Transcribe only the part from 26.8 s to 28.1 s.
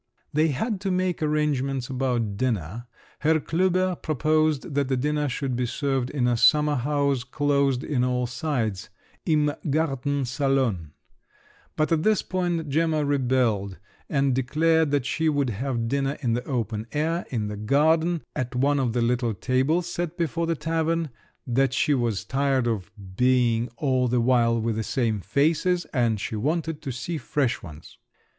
to see fresh ones.